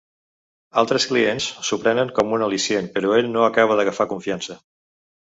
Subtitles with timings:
[0.81, 4.57] Altres clients s'ho prenen com un al·licient, però ell no acaba d'agafar confiança.